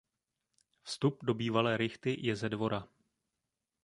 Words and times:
Vstup 0.83 1.23
do 1.23 1.33
bývalé 1.33 1.77
rychty 1.77 2.15
je 2.27 2.35
ze 2.35 2.49
dvora. 2.49 2.87